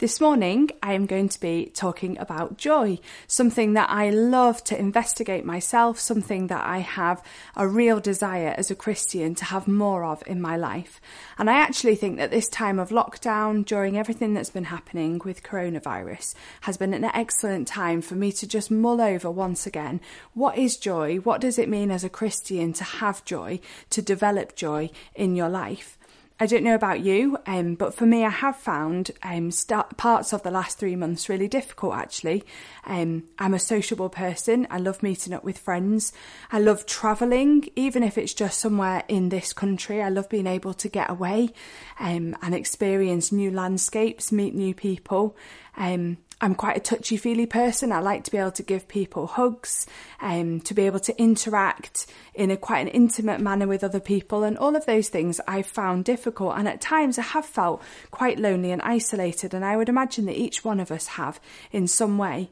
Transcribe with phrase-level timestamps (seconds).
[0.00, 4.78] This morning, I am going to be talking about joy, something that I love to
[4.78, 7.20] investigate myself, something that I have
[7.56, 11.00] a real desire as a Christian to have more of in my life.
[11.36, 15.42] And I actually think that this time of lockdown, during everything that's been happening with
[15.42, 20.00] coronavirus, has been an excellent time for me to just mull over once again
[20.32, 21.16] what is joy?
[21.16, 23.58] What does it mean as a Christian to have joy,
[23.90, 25.97] to develop joy in your life?
[26.40, 30.32] I don't know about you, um, but for me, I have found um, start, parts
[30.32, 32.44] of the last three months really difficult actually.
[32.86, 34.66] Um, I'm a sociable person.
[34.70, 36.12] I love meeting up with friends.
[36.52, 40.00] I love travelling, even if it's just somewhere in this country.
[40.00, 41.50] I love being able to get away
[41.98, 45.36] um, and experience new landscapes, meet new people.
[45.76, 47.90] Um, I'm quite a touchy feely person.
[47.90, 49.86] I like to be able to give people hugs,
[50.20, 54.44] um, to be able to interact in a quite an intimate manner with other people,
[54.44, 56.54] and all of those things I've found difficult.
[56.56, 60.38] And at times I have felt quite lonely and isolated, and I would imagine that
[60.38, 61.40] each one of us have
[61.72, 62.50] in some way.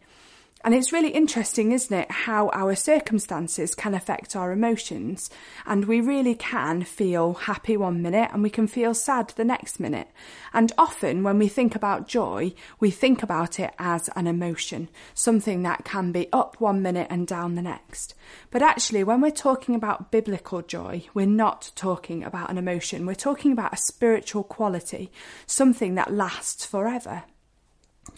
[0.64, 5.30] And it's really interesting, isn't it, how our circumstances can affect our emotions.
[5.64, 9.78] And we really can feel happy one minute and we can feel sad the next
[9.78, 10.08] minute.
[10.52, 15.62] And often when we think about joy, we think about it as an emotion, something
[15.62, 18.14] that can be up one minute and down the next.
[18.50, 23.06] But actually, when we're talking about biblical joy, we're not talking about an emotion.
[23.06, 25.12] We're talking about a spiritual quality,
[25.46, 27.24] something that lasts forever.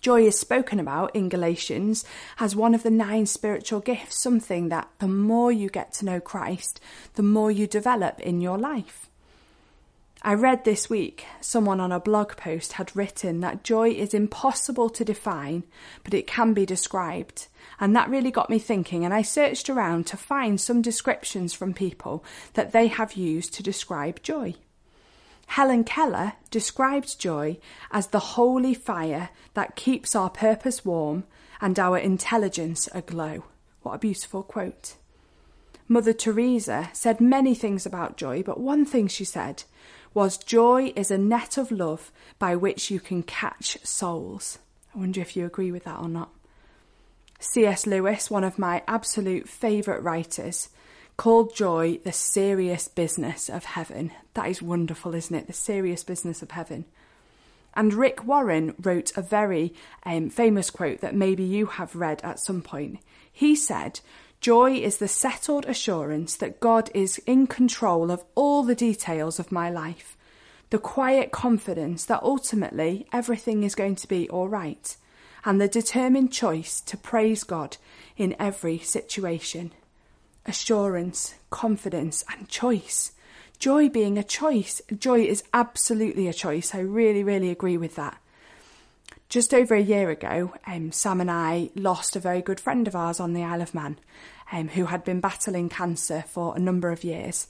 [0.00, 2.04] Joy is spoken about in Galatians
[2.38, 6.20] as one of the nine spiritual gifts, something that the more you get to know
[6.20, 6.80] Christ,
[7.14, 9.08] the more you develop in your life.
[10.22, 14.90] I read this week someone on a blog post had written that joy is impossible
[14.90, 15.62] to define,
[16.02, 17.46] but it can be described.
[17.78, 21.72] And that really got me thinking, and I searched around to find some descriptions from
[21.72, 24.56] people that they have used to describe joy.
[25.48, 27.58] Helen Keller described joy
[27.90, 31.24] as the holy fire that keeps our purpose warm
[31.60, 33.44] and our intelligence aglow.
[33.82, 34.96] What a beautiful quote.
[35.88, 39.64] Mother Teresa said many things about joy, but one thing she said
[40.12, 44.58] was joy is a net of love by which you can catch souls.
[44.94, 46.30] I wonder if you agree with that or not.
[47.40, 47.86] C.S.
[47.86, 50.68] Lewis, one of my absolute favourite writers,
[51.18, 54.12] called joy the serious business of heaven.
[54.34, 55.48] That is wonderful, isn't it?
[55.48, 56.86] The serious business of heaven.
[57.74, 59.74] And Rick Warren wrote a very
[60.06, 63.00] um, famous quote that maybe you have read at some point.
[63.30, 64.00] He said,
[64.40, 69.50] Joy is the settled assurance that God is in control of all the details of
[69.50, 70.16] my life.
[70.70, 74.96] The quiet confidence that ultimately everything is going to be all right.
[75.44, 77.76] And the determined choice to praise God
[78.16, 79.72] in every situation
[80.48, 83.12] assurance, confidence, and choice.
[83.58, 84.80] Joy being a choice.
[84.96, 86.74] Joy is absolutely a choice.
[86.74, 88.18] I really, really agree with that.
[89.28, 92.96] Just over a year ago, um, Sam and I lost a very good friend of
[92.96, 93.98] ours on the Isle of Man
[94.50, 97.46] um, who had been battling cancer for a number of years.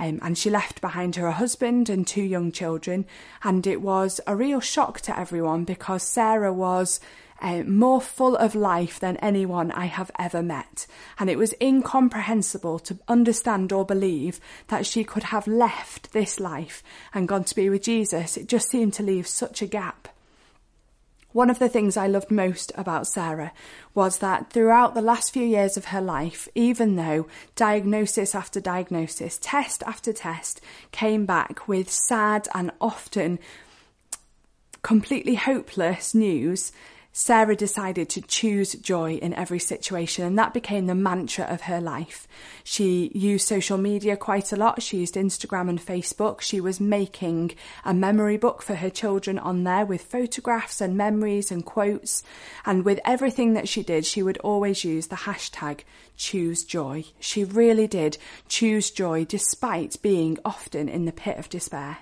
[0.00, 3.04] Um, and she left behind her a husband and two young children.
[3.44, 7.00] And it was a real shock to everyone because Sarah was
[7.42, 10.86] uh, more full of life than anyone I have ever met.
[11.18, 16.82] And it was incomprehensible to understand or believe that she could have left this life
[17.12, 18.38] and gone to be with Jesus.
[18.38, 20.08] It just seemed to leave such a gap.
[21.32, 23.52] One of the things I loved most about Sarah
[23.94, 29.38] was that throughout the last few years of her life, even though diagnosis after diagnosis,
[29.40, 33.38] test after test came back with sad and often
[34.82, 36.72] completely hopeless news,
[37.12, 41.80] Sarah decided to choose joy in every situation, and that became the mantra of her
[41.80, 42.28] life.
[42.62, 44.80] She used social media quite a lot.
[44.80, 46.40] She used Instagram and Facebook.
[46.40, 47.52] She was making
[47.84, 52.22] a memory book for her children on there with photographs and memories and quotes.
[52.64, 55.80] And with everything that she did, she would always use the hashtag
[56.16, 57.04] choose joy.
[57.18, 61.98] She really did choose joy despite being often in the pit of despair.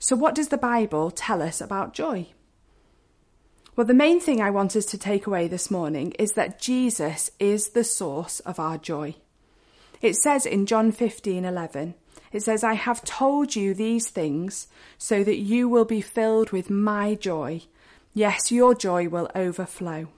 [0.00, 2.28] So, what does the Bible tell us about joy?
[3.78, 7.30] Well, the main thing I want us to take away this morning is that Jesus
[7.38, 9.14] is the source of our joy.
[10.02, 11.94] It says in John 15 11,
[12.32, 14.66] it says, I have told you these things
[14.98, 17.62] so that you will be filled with my joy.
[18.14, 20.08] Yes, your joy will overflow.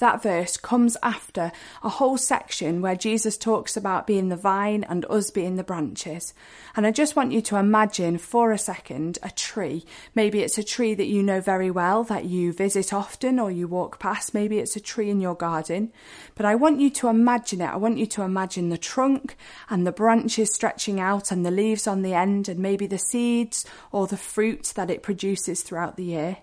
[0.00, 1.52] That verse comes after
[1.82, 6.32] a whole section where Jesus talks about being the vine and us being the branches.
[6.74, 9.84] And I just want you to imagine for a second a tree.
[10.14, 13.68] Maybe it's a tree that you know very well, that you visit often or you
[13.68, 14.32] walk past.
[14.32, 15.92] Maybe it's a tree in your garden.
[16.34, 17.66] But I want you to imagine it.
[17.66, 19.36] I want you to imagine the trunk
[19.68, 23.66] and the branches stretching out and the leaves on the end and maybe the seeds
[23.92, 26.38] or the fruit that it produces throughout the year.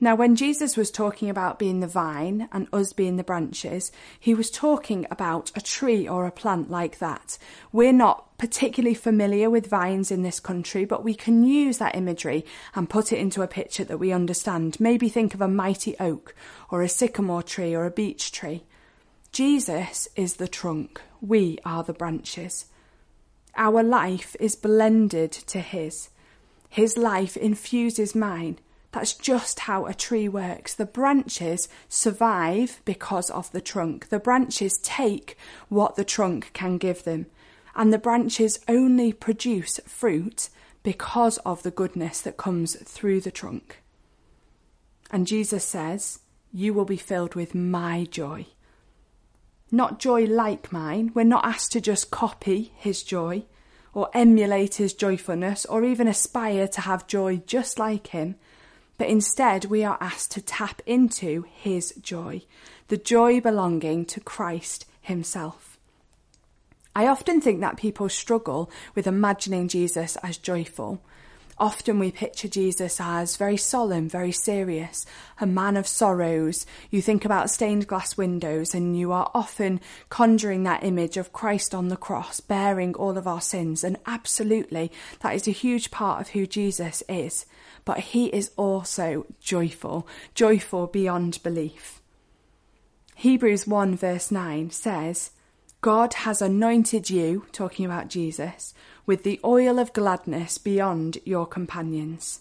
[0.00, 3.90] Now, when Jesus was talking about being the vine and us being the branches,
[4.20, 7.36] he was talking about a tree or a plant like that.
[7.72, 12.44] We're not particularly familiar with vines in this country, but we can use that imagery
[12.76, 14.78] and put it into a picture that we understand.
[14.78, 16.32] Maybe think of a mighty oak
[16.70, 18.62] or a sycamore tree or a beech tree.
[19.32, 21.00] Jesus is the trunk.
[21.20, 22.66] We are the branches.
[23.56, 26.10] Our life is blended to his.
[26.68, 28.60] His life infuses mine.
[28.92, 30.74] That's just how a tree works.
[30.74, 34.08] The branches survive because of the trunk.
[34.08, 35.36] The branches take
[35.68, 37.26] what the trunk can give them.
[37.76, 40.48] And the branches only produce fruit
[40.82, 43.82] because of the goodness that comes through the trunk.
[45.10, 46.20] And Jesus says,
[46.52, 48.46] You will be filled with my joy.
[49.70, 51.12] Not joy like mine.
[51.14, 53.44] We're not asked to just copy his joy
[53.92, 58.36] or emulate his joyfulness or even aspire to have joy just like him
[58.98, 62.42] but instead we are asked to tap into his joy,
[62.88, 65.78] the joy belonging to Christ himself.
[66.94, 71.00] I often think that people struggle with imagining Jesus as joyful.
[71.60, 75.04] Often we picture Jesus as very solemn, very serious,
[75.40, 76.66] a man of sorrows.
[76.90, 81.74] You think about stained glass windows and you are often conjuring that image of Christ
[81.74, 83.82] on the cross, bearing all of our sins.
[83.82, 87.46] And absolutely, that is a huge part of who Jesus is
[87.88, 92.02] but he is also joyful, joyful beyond belief.
[93.14, 95.30] Hebrews 1 verse 9 says,
[95.80, 98.74] God has anointed you, talking about Jesus,
[99.06, 102.40] with the oil of gladness beyond your companions.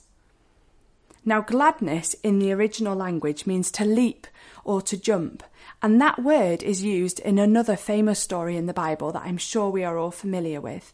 [1.23, 4.27] Now, gladness in the original language means to leap
[4.63, 5.43] or to jump,
[5.81, 9.69] and that word is used in another famous story in the Bible that I'm sure
[9.69, 10.93] we are all familiar with.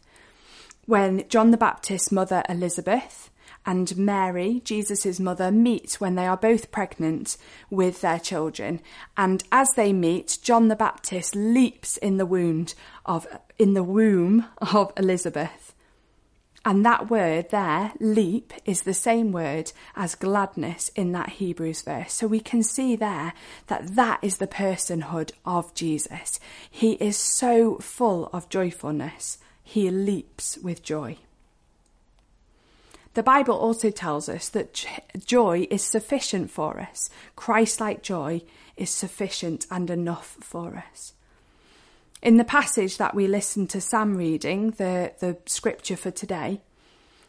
[0.86, 3.30] When John the Baptist's mother Elizabeth
[3.66, 7.36] and Mary, Jesus' mother, meet when they are both pregnant
[7.70, 8.80] with their children.
[9.16, 12.74] And as they meet, John the Baptist leaps in the wound
[13.06, 13.26] of
[13.58, 15.74] in the womb of Elizabeth.
[16.66, 22.14] And that word there, leap, is the same word as gladness in that Hebrews verse.
[22.14, 23.34] So we can see there
[23.66, 26.40] that that is the personhood of Jesus.
[26.70, 29.38] He is so full of joyfulness.
[29.62, 31.18] He leaps with joy.
[33.14, 34.84] The Bible also tells us that
[35.24, 37.10] joy is sufficient for us.
[37.36, 38.42] Christ like joy
[38.76, 41.12] is sufficient and enough for us.
[42.22, 46.60] In the passage that we listened to Sam reading, the, the scripture for today,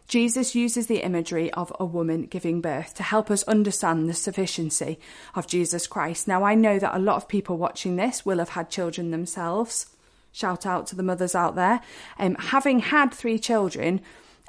[0.08, 5.00] Jesus uses the imagery of a woman giving birth to help us understand the sufficiency
[5.34, 6.28] of Jesus Christ.
[6.28, 9.88] Now, I know that a lot of people watching this will have had children themselves.
[10.32, 11.82] Shout out to the mothers out there.
[12.20, 14.02] Um, having had three children,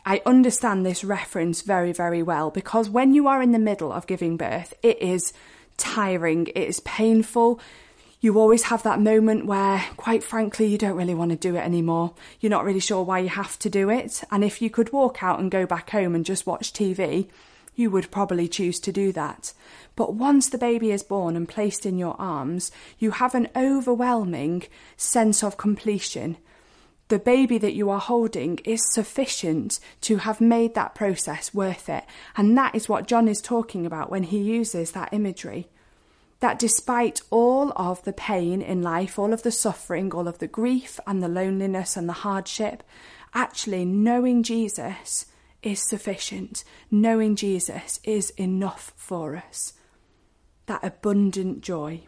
[0.08, 4.06] I understand this reference very, very well because when you are in the middle of
[4.06, 5.32] giving birth, it is
[5.76, 7.58] tiring, it is painful.
[8.20, 11.64] You always have that moment where, quite frankly, you don't really want to do it
[11.64, 12.14] anymore.
[12.38, 14.23] You're not really sure why you have to do it.
[14.31, 17.29] And if you could walk out and go back home and just watch TV,
[17.75, 19.53] you would probably choose to do that.
[19.97, 22.70] But once the baby is born and placed in your arms,
[23.00, 24.62] you have an overwhelming
[24.97, 26.37] sense of completion
[27.08, 32.05] the baby that you are holding is sufficient to have made that process worth it.
[32.37, 35.69] And that is what John is talking about when he uses that imagery.
[36.41, 40.48] That despite all of the pain in life, all of the suffering, all of the
[40.48, 42.82] grief and the loneliness and the hardship,
[43.32, 45.27] actually knowing Jesus
[45.63, 46.65] is sufficient.
[46.91, 49.75] Knowing Jesus is enough for us.
[50.67, 52.03] That abundant joy.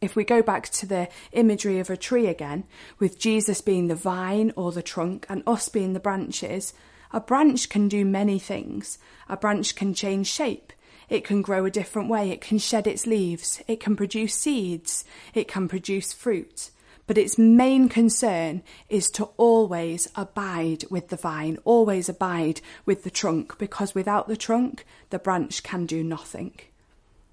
[0.00, 2.64] If we go back to the imagery of a tree again,
[2.98, 6.72] with Jesus being the vine or the trunk and us being the branches,
[7.12, 8.98] a branch can do many things.
[9.28, 10.72] A branch can change shape.
[11.10, 12.30] It can grow a different way.
[12.30, 13.60] It can shed its leaves.
[13.66, 15.04] It can produce seeds.
[15.34, 16.70] It can produce fruit.
[17.06, 23.10] But its main concern is to always abide with the vine, always abide with the
[23.10, 26.52] trunk, because without the trunk, the branch can do nothing.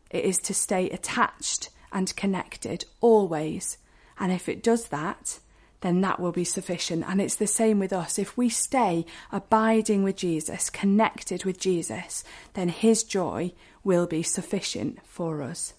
[0.09, 3.77] It is to stay attached and connected always.
[4.19, 5.39] And if it does that,
[5.81, 7.05] then that will be sufficient.
[7.07, 8.17] And it's the same with us.
[8.17, 13.53] If we stay abiding with Jesus, connected with Jesus, then his joy
[13.83, 15.73] will be sufficient for us.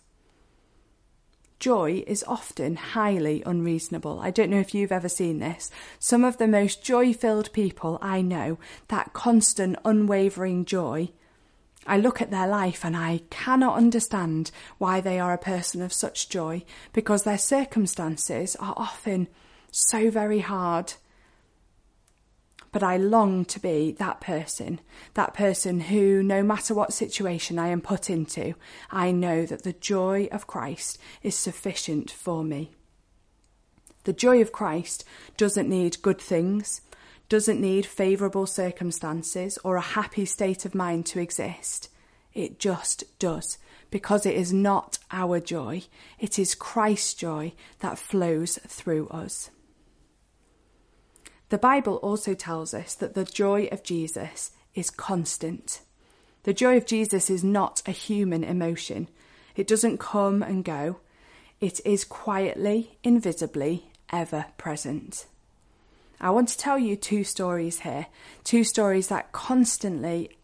[1.59, 4.21] joy is often highly unreasonable.
[4.21, 5.71] I don't know if you've ever seen this.
[5.99, 11.11] Some of the most joy filled people I know, that constant, unwavering joy,
[11.89, 15.93] I look at their life and I cannot understand why they are a person of
[15.93, 19.27] such joy because their circumstances are often
[19.71, 20.93] so very hard.
[22.71, 24.81] But I long to be that person,
[25.15, 28.55] that person who, no matter what situation I am put into,
[28.91, 32.73] I know that the joy of Christ is sufficient for me.
[34.05, 35.05] The joy of Christ
[35.39, 36.83] doesn't need good things,
[37.29, 41.91] doesn't need favourable circumstances or a happy state of mind to exist.
[42.33, 43.59] It just does,
[43.91, 45.83] because it is not our joy,
[46.19, 49.51] it is Christ's joy that flows through us.
[51.49, 55.81] The Bible also tells us that the joy of Jesus is constant.
[56.43, 59.09] The joy of Jesus is not a human emotion.
[59.57, 61.01] It doesn't come and go.
[61.61, 65.27] It is quietly, invisibly, ever present.
[66.21, 68.07] I want to tell you two stories here,
[68.45, 70.37] two stories that constantly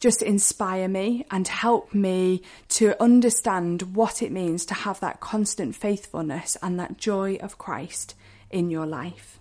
[0.00, 5.74] just inspire me and help me to understand what it means to have that constant
[5.74, 8.14] faithfulness and that joy of Christ
[8.50, 9.38] in your life.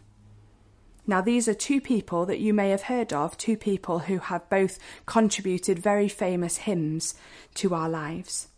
[1.09, 4.49] Now, these are two people that you may have heard of, two people who have
[4.49, 7.15] both contributed very famous hymns
[7.55, 8.49] to our lives.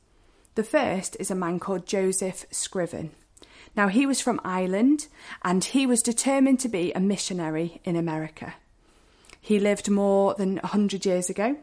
[0.56, 3.12] The first is a man called Joseph Scriven.
[3.75, 5.07] Now, he was from Ireland
[5.43, 8.55] and he was determined to be a missionary in America.
[9.41, 11.57] He lived more than 100 years ago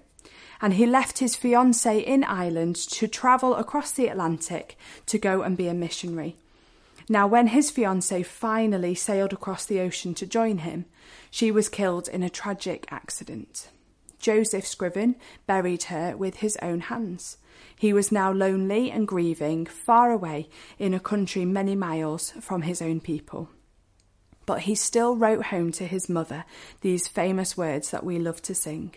[0.60, 5.56] and he left his fiancée in Ireland to travel across the Atlantic to go and
[5.56, 6.36] be a missionary.
[7.08, 10.86] Now, when his fiancée finally sailed across the ocean to join him,
[11.30, 13.68] she was killed in a tragic accident.
[14.26, 15.14] Joseph Scriven
[15.46, 17.38] buried her with his own hands.
[17.76, 20.48] He was now lonely and grieving, far away
[20.80, 23.50] in a country many miles from his own people.
[24.44, 26.44] But he still wrote home to his mother
[26.80, 28.96] these famous words that we love to sing.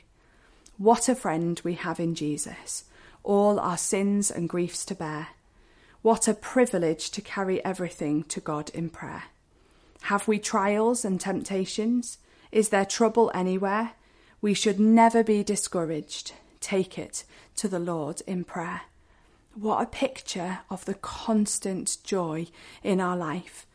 [0.80, 2.86] What a friend we have in Jesus,
[3.22, 5.28] all our sins and griefs to bear.
[6.02, 9.26] What a privilege to carry everything to God in prayer.
[10.02, 12.18] Have we trials and temptations?
[12.52, 13.92] Is there trouble anywhere?
[14.42, 16.34] We should never be discouraged.
[16.60, 17.24] Take it
[17.56, 18.82] to the Lord in prayer.
[19.54, 22.48] What a picture of the constant joy
[22.84, 23.66] in our life.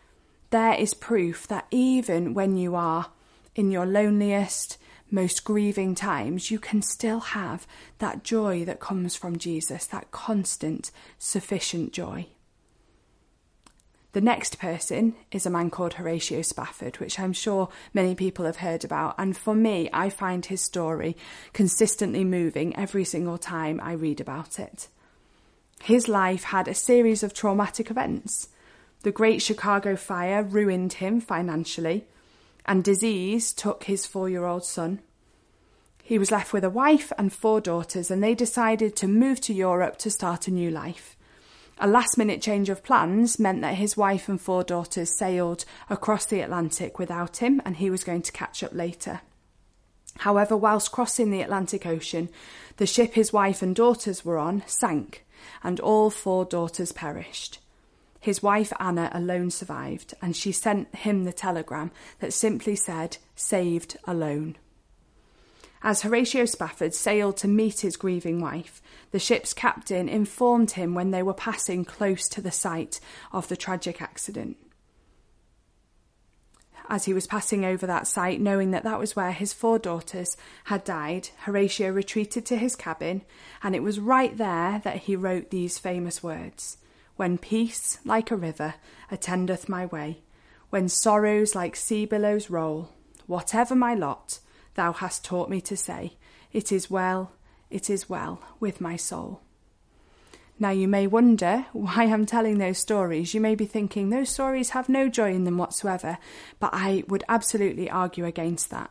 [0.51, 3.11] There is proof that even when you are
[3.55, 4.79] in your loneliest,
[5.11, 7.67] most grieving times, you can still have
[7.99, 12.27] that joy that comes from Jesus, that constant, sufficient joy.
[14.15, 18.59] The next person is a man called Horatio Spafford, which I'm sure many people have
[18.59, 19.17] heard about.
[19.19, 21.17] And for me, I find his story
[21.53, 24.87] consistently moving every single time I read about it.
[25.83, 28.51] His life had a series of traumatic events.
[29.03, 32.05] The Great Chicago Fire ruined him financially,
[32.65, 35.01] and disease took his four year old son.
[36.05, 39.53] He was left with a wife and four daughters, and they decided to move to
[39.53, 41.17] Europe to start a new life.
[41.79, 46.25] A last minute change of plans meant that his wife and four daughters sailed across
[46.25, 49.23] the Atlantic without him, and he was going to catch up later.
[50.19, 52.29] However, whilst crossing the Atlantic Ocean,
[52.77, 55.25] the ship his wife and daughters were on sank,
[55.63, 57.59] and all four daughters perished.
[58.21, 61.91] His wife Anna alone survived, and she sent him the telegram
[62.21, 64.57] that simply said, Saved alone.
[65.87, 71.11] As Horatio Spafford sailed to meet his grieving wife, the ship's captain informed him when
[71.11, 73.01] they were passing close to the site
[73.33, 74.57] of the tragic accident.
[76.89, 80.39] As he was passing over that site, knowing that that was where his four daughters
[80.65, 83.21] had died, Horatio retreated to his cabin,
[83.63, 86.79] and it was right there that he wrote these famous words
[87.17, 88.77] When peace, like a river,
[89.11, 90.23] attendeth my way,
[90.71, 92.89] when sorrows like sea billows roll,
[93.27, 94.39] whatever my lot,
[94.75, 96.15] thou hast taught me to say,
[96.53, 97.33] It is well,
[97.71, 99.41] it is well with my soul.
[100.59, 103.35] Now, you may wonder why I'm telling those stories.
[103.35, 106.19] You may be thinking those stories have no joy in them whatsoever,
[106.61, 108.91] but I would absolutely argue against that.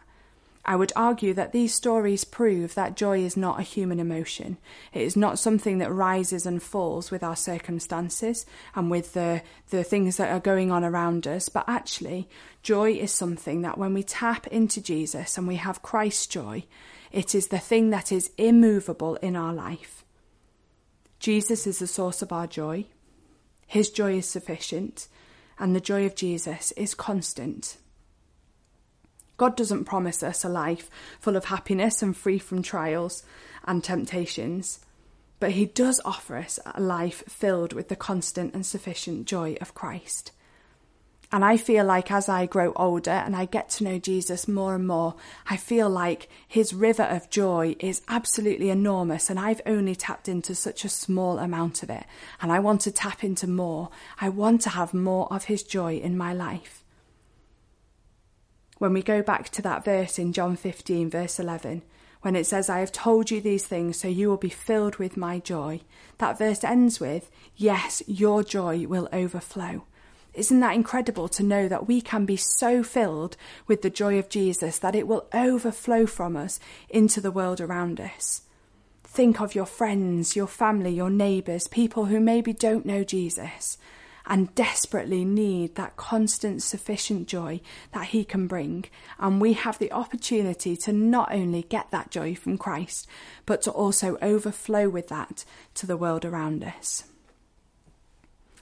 [0.65, 4.57] I would argue that these stories prove that joy is not a human emotion.
[4.93, 9.41] It is not something that rises and falls with our circumstances and with the,
[9.71, 12.29] the things that are going on around us, but actually,
[12.61, 16.63] joy is something that when we tap into Jesus and we have Christ's joy,
[17.11, 20.05] it is the thing that is immovable in our life.
[21.19, 22.85] Jesus is the source of our joy.
[23.67, 25.07] His joy is sufficient,
[25.59, 27.77] and the joy of Jesus is constant.
[29.43, 33.23] God doesn't promise us a life full of happiness and free from trials
[33.65, 34.79] and temptations,
[35.41, 39.75] but He does offer us a life filled with the constant and sufficient joy of
[39.75, 40.31] Christ.
[41.29, 44.75] And I feel like as I grow older and I get to know Jesus more
[44.75, 49.93] and more, I feel like his river of joy is absolutely enormous and I've only
[49.93, 52.05] tapped into such a small amount of it.
[52.41, 53.89] And I want to tap into more.
[54.21, 56.82] I want to have more of his joy in my life.
[58.83, 61.83] When we go back to that verse in John 15, verse 11,
[62.21, 65.15] when it says, I have told you these things so you will be filled with
[65.15, 65.79] my joy,
[66.17, 69.85] that verse ends with, Yes, your joy will overflow.
[70.33, 73.37] Isn't that incredible to know that we can be so filled
[73.67, 76.59] with the joy of Jesus that it will overflow from us
[76.89, 78.41] into the world around us?
[79.05, 83.77] Think of your friends, your family, your neighbours, people who maybe don't know Jesus
[84.25, 87.59] and desperately need that constant, sufficient joy
[87.91, 88.85] that He can bring.
[89.19, 93.07] And we have the opportunity to not only get that joy from Christ,
[93.45, 95.43] but to also overflow with that
[95.75, 97.03] to the world around us.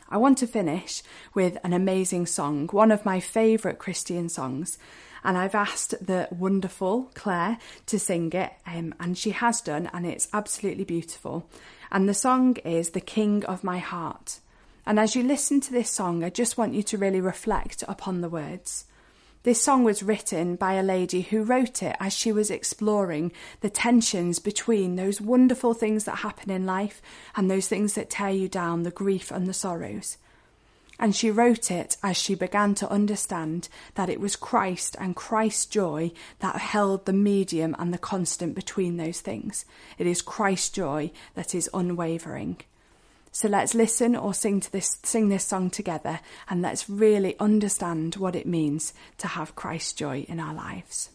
[0.09, 1.03] I want to finish
[1.33, 4.77] with an amazing song, one of my favourite Christian songs.
[5.23, 10.05] And I've asked the wonderful Claire to sing it, um, and she has done, and
[10.05, 11.47] it's absolutely beautiful.
[11.91, 14.39] And the song is The King of My Heart.
[14.85, 18.21] And as you listen to this song, I just want you to really reflect upon
[18.21, 18.85] the words.
[19.43, 23.71] This song was written by a lady who wrote it as she was exploring the
[23.71, 27.01] tensions between those wonderful things that happen in life
[27.35, 30.17] and those things that tear you down, the grief and the sorrows.
[30.99, 35.65] And she wrote it as she began to understand that it was Christ and Christ's
[35.65, 39.65] joy that held the medium and the constant between those things.
[39.97, 42.57] It is Christ's joy that is unwavering.
[43.31, 46.19] So let's listen or sing to this sing this song together
[46.49, 51.09] and let's really understand what it means to have Christ's joy in our lives.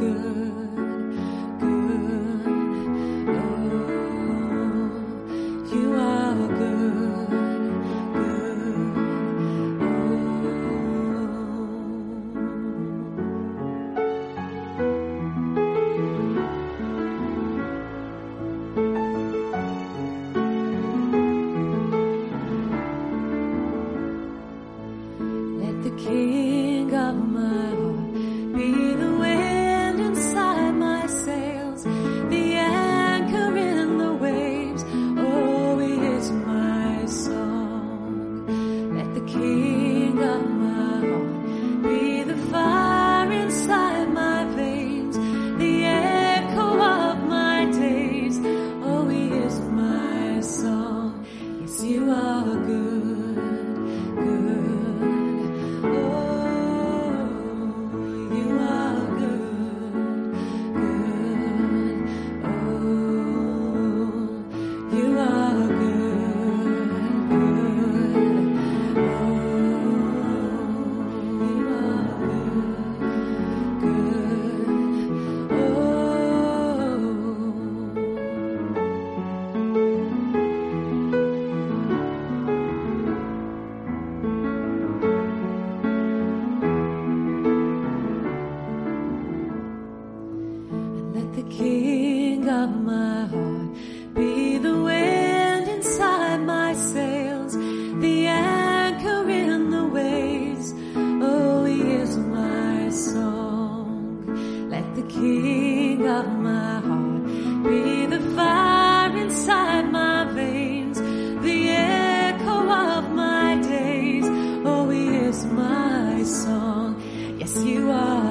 [0.00, 0.39] Good,
[117.90, 118.29] are.